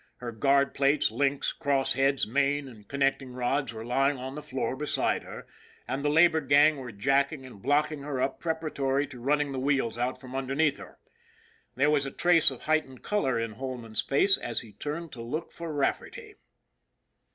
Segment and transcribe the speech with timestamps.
[0.17, 4.75] Her guard plates, links, cross heads, main and connecting rods were lying on the floor
[4.75, 5.45] beside her,
[5.87, 9.99] and the labor gang were jacking and blocking her up preparatory to running the wheels
[9.99, 10.97] out from underneath her.
[11.75, 14.73] RAFFERTY'S RULE 9 There was a trace of heightened color in Holman's face as he
[14.73, 16.33] turned to look for Rafferty.